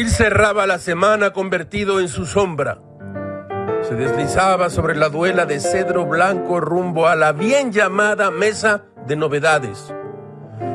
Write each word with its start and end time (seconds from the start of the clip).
cerraba 0.00 0.66
la 0.66 0.78
semana 0.78 1.32
convertido 1.32 2.00
en 2.00 2.08
su 2.08 2.24
sombra. 2.24 2.78
Se 3.82 3.94
deslizaba 3.94 4.70
sobre 4.70 4.96
la 4.96 5.10
duela 5.10 5.44
de 5.44 5.60
cedro 5.60 6.06
blanco 6.06 6.60
rumbo 6.60 7.08
a 7.08 7.14
la 7.14 7.32
bien 7.32 7.72
llamada 7.72 8.30
mesa 8.30 8.84
de 9.06 9.16
novedades. 9.16 9.92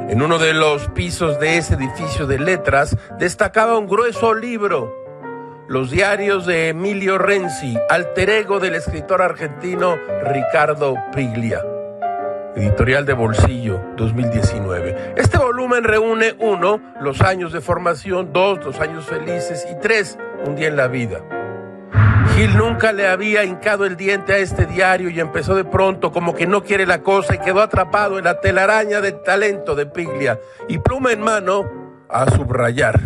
En 0.09 0.21
uno 0.21 0.37
de 0.37 0.53
los 0.53 0.87
pisos 0.89 1.39
de 1.39 1.57
ese 1.57 1.73
edificio 1.73 2.27
de 2.27 2.37
letras 2.37 2.95
destacaba 3.17 3.77
un 3.77 3.87
grueso 3.87 4.35
libro, 4.35 4.93
los 5.67 5.89
diarios 5.89 6.45
de 6.45 6.69
Emilio 6.69 7.17
Renzi, 7.17 7.77
alter 7.89 8.29
ego 8.29 8.59
del 8.59 8.75
escritor 8.75 9.21
argentino 9.21 9.95
Ricardo 10.23 10.95
Piglia. 11.13 11.63
Editorial 12.57 13.05
de 13.05 13.13
Bolsillo 13.13 13.79
2019. 13.97 15.13
Este 15.15 15.37
volumen 15.37 15.83
reúne 15.83 16.35
uno, 16.39 16.81
los 16.99 17.21
años 17.21 17.53
de 17.53 17.61
formación, 17.61 18.33
dos, 18.33 18.65
los 18.65 18.79
años 18.79 19.05
felices 19.05 19.67
y 19.71 19.79
tres, 19.79 20.17
un 20.43 20.55
día 20.55 20.67
en 20.67 20.75
la 20.75 20.87
vida. 20.87 21.19
Gil 22.33 22.57
nunca 22.57 22.93
le 22.93 23.07
había 23.07 23.43
hincado 23.43 23.85
el 23.85 23.95
diente 23.95 24.33
a 24.33 24.37
este 24.37 24.65
diario 24.65 25.11
y 25.11 25.19
empezó 25.19 25.53
de 25.53 25.65
pronto 25.65 26.11
como 26.11 26.33
que 26.33 26.47
no 26.47 26.63
quiere 26.63 26.87
la 26.87 27.03
cosa 27.03 27.35
y 27.35 27.37
quedó 27.37 27.61
atrapado 27.61 28.17
en 28.17 28.25
la 28.25 28.39
telaraña 28.39 29.01
del 29.01 29.21
talento 29.21 29.75
de 29.75 29.85
Piglia 29.85 30.39
y 30.67 30.79
pluma 30.79 31.11
en 31.11 31.21
mano 31.21 31.63
a 32.09 32.27
subrayar. 32.31 32.99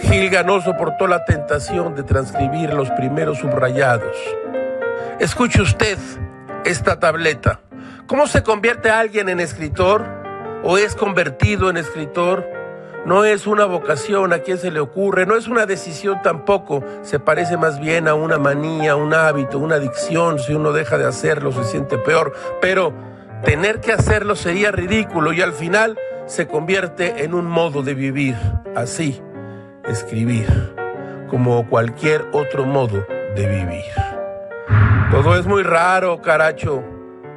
Gil 0.00 0.30
no 0.44 0.60
soportó 0.60 1.06
la 1.06 1.24
tentación 1.24 1.94
de 1.94 2.02
transcribir 2.02 2.74
los 2.74 2.90
primeros 2.90 3.38
subrayados. 3.38 4.16
Escuche 5.18 5.62
usted 5.62 5.96
esta 6.66 6.98
tableta. 6.98 7.63
¿Cómo 8.06 8.26
se 8.26 8.42
convierte 8.42 8.90
alguien 8.90 9.30
en 9.30 9.40
escritor 9.40 10.04
o 10.62 10.76
es 10.76 10.94
convertido 10.94 11.70
en 11.70 11.78
escritor? 11.78 12.46
No 13.06 13.24
es 13.24 13.46
una 13.46 13.64
vocación 13.64 14.34
a 14.34 14.40
quien 14.40 14.58
se 14.58 14.70
le 14.70 14.80
ocurre, 14.80 15.24
no 15.24 15.36
es 15.36 15.48
una 15.48 15.64
decisión 15.64 16.20
tampoco, 16.22 16.84
se 17.00 17.18
parece 17.18 17.56
más 17.56 17.80
bien 17.80 18.06
a 18.06 18.14
una 18.14 18.38
manía, 18.38 18.94
un 18.94 19.14
hábito, 19.14 19.58
una 19.58 19.76
adicción, 19.76 20.38
si 20.38 20.52
uno 20.52 20.72
deja 20.72 20.98
de 20.98 21.06
hacerlo 21.06 21.50
se 21.52 21.64
siente 21.64 21.96
peor, 21.96 22.34
pero 22.60 22.92
tener 23.42 23.80
que 23.80 23.92
hacerlo 23.92 24.36
sería 24.36 24.70
ridículo 24.70 25.32
y 25.32 25.40
al 25.40 25.54
final 25.54 25.98
se 26.26 26.46
convierte 26.46 27.24
en 27.24 27.32
un 27.32 27.46
modo 27.46 27.82
de 27.82 27.94
vivir, 27.94 28.36
así, 28.76 29.22
escribir, 29.88 30.74
como 31.30 31.66
cualquier 31.68 32.26
otro 32.32 32.66
modo 32.66 33.06
de 33.34 33.46
vivir. 33.46 33.84
Todo 35.10 35.38
es 35.38 35.46
muy 35.46 35.62
raro, 35.62 36.20
caracho. 36.20 36.93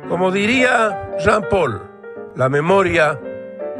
Como 0.10 0.32
diría 0.32 1.18
Jean 1.20 1.44
Paul, 1.50 1.82
la 2.36 2.48
memoria 2.48 3.20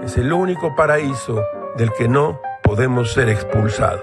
es 0.04 0.18
el 0.18 0.34
único 0.34 0.76
paraíso 0.76 1.42
del 1.78 1.92
que 1.94 2.10
no 2.10 2.42
podemos 2.62 3.14
ser 3.14 3.30
expulsados. 3.30 4.02